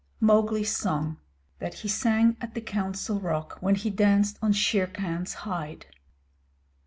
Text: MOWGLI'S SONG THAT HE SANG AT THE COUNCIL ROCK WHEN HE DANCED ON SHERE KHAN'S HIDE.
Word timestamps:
MOWGLI'S 0.19 0.75
SONG 0.75 1.17
THAT 1.59 1.73
HE 1.75 1.87
SANG 1.87 2.37
AT 2.41 2.55
THE 2.55 2.61
COUNCIL 2.61 3.19
ROCK 3.19 3.59
WHEN 3.61 3.75
HE 3.75 3.91
DANCED 3.91 4.39
ON 4.41 4.51
SHERE 4.51 4.87
KHAN'S 4.87 5.33
HIDE. 5.45 5.85